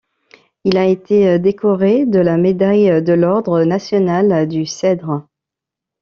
Il 0.63 0.77
a 0.77 0.87
été 0.87 1.37
décoré 1.37 2.07
de 2.07 2.17
la 2.17 2.37
médaille 2.37 3.03
de 3.03 3.13
l'Ordre 3.13 3.63
national 3.65 4.47
du 4.47 4.65
Cèdre. 4.65 5.27